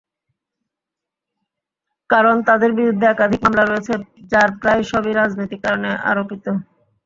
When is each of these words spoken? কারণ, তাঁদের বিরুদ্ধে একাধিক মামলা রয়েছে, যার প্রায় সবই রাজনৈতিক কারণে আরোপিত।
কারণ, 2.09 2.35
তাঁদের 2.47 2.71
বিরুদ্ধে 2.79 3.05
একাধিক 3.09 3.39
মামলা 3.43 3.63
রয়েছে, 3.65 3.93
যার 4.31 4.49
প্রায় 4.61 4.81
সবই 4.91 5.13
রাজনৈতিক 5.15 5.59
কারণে 5.65 5.89
আরোপিত। 6.09 6.45